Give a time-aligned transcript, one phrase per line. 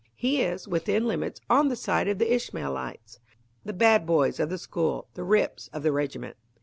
[0.15, 3.19] He is, within limits, on the side of the Ishmaelites
[3.63, 6.37] the bad boys of the school, the "rips" of the regiment.